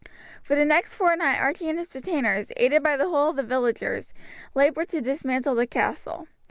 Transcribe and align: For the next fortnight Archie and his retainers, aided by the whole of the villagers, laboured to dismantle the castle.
For 0.41 0.55
the 0.55 0.65
next 0.65 0.95
fortnight 0.95 1.39
Archie 1.39 1.69
and 1.69 1.77
his 1.77 1.93
retainers, 1.93 2.51
aided 2.57 2.81
by 2.81 2.97
the 2.97 3.09
whole 3.09 3.29
of 3.29 3.35
the 3.35 3.43
villagers, 3.43 4.15
laboured 4.55 4.89
to 4.89 4.99
dismantle 4.99 5.53
the 5.53 5.67
castle. 5.67 6.27